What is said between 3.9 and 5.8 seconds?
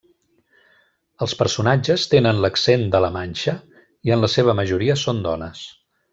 i en la seva majoria són dones.